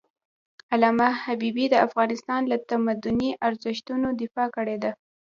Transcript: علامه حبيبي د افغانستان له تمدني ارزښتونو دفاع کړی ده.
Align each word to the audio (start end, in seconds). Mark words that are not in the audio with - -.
علامه 0.73 1.09
حبيبي 1.23 1.65
د 1.69 1.75
افغانستان 1.87 2.41
له 2.51 2.57
تمدني 2.69 3.29
ارزښتونو 3.47 4.07
دفاع 4.21 4.47
کړی 4.57 4.77
ده. 4.83 4.91